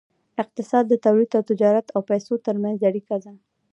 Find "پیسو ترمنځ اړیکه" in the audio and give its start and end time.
2.09-3.15